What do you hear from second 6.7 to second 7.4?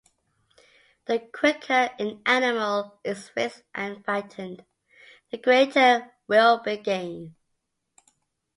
the gain.